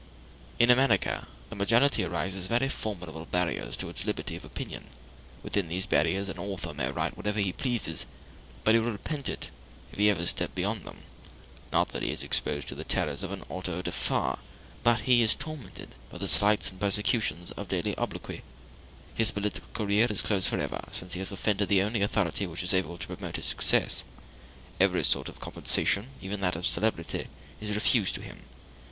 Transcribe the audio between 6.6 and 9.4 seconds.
may write whatever he pleases, but he will repent